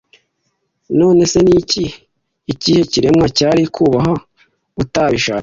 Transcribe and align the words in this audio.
none 0.99 1.21
se 1.31 1.39
ni 1.45 1.53
ikihe 2.51 2.81
kiremwa 2.91 3.25
cyari 3.37 3.63
kubaho 3.75 4.13
utabishatse 4.81 5.39